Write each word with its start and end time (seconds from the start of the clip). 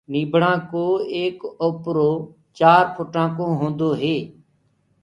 نيٚڀڙآ 0.11 0.53
ڪو 0.71 0.85
ايڪ 1.15 1.37
اوپرو 1.63 2.09
چآر 2.57 2.83
ڦٽآ 2.95 3.23
ڪو 3.37 3.45
هونٚدو 3.59 3.89
هي 4.01 4.15